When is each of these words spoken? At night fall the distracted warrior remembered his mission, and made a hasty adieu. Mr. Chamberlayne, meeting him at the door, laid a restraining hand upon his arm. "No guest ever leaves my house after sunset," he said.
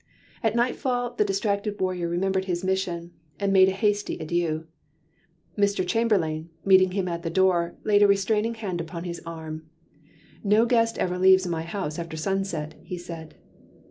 At 0.41 0.55
night 0.55 0.75
fall 0.77 1.13
the 1.13 1.23
distracted 1.23 1.79
warrior 1.79 2.09
remembered 2.09 2.45
his 2.45 2.63
mission, 2.63 3.11
and 3.39 3.53
made 3.53 3.67
a 3.67 3.71
hasty 3.71 4.17
adieu. 4.17 4.65
Mr. 5.55 5.85
Chamberlayne, 5.87 6.49
meeting 6.65 6.93
him 6.93 7.07
at 7.07 7.21
the 7.21 7.29
door, 7.29 7.75
laid 7.83 8.01
a 8.01 8.07
restraining 8.07 8.55
hand 8.55 8.81
upon 8.81 9.03
his 9.03 9.21
arm. 9.27 9.69
"No 10.43 10.65
guest 10.65 10.97
ever 10.97 11.19
leaves 11.19 11.45
my 11.45 11.61
house 11.61 11.99
after 11.99 12.17
sunset," 12.17 12.73
he 12.81 12.97
said. 12.97 13.35